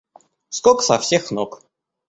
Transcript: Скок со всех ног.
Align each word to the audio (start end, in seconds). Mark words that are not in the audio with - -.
Скок 0.49 0.81
со 0.81 0.97
всех 0.97 1.29
ног. 1.29 1.61